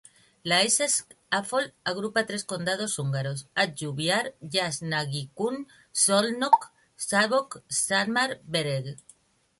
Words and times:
La 0.51 0.57
Észak-Alföld 0.67 1.73
agrupa 1.91 2.23
tres 2.29 2.45
condados 2.53 2.95
húngaros: 2.97 3.43
Hajdú-Bihar, 3.59 4.31
Jász-Nagykun-Szolnok 4.55 6.59
y 6.65 6.67
Szabolcs-Szatmár-Bereg. 7.09 8.91